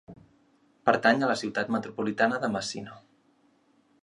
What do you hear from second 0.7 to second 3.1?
Pertany a la ciutat metropolitana de Messina.